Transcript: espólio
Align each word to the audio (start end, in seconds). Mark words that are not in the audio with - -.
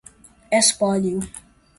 espólio 0.51 1.21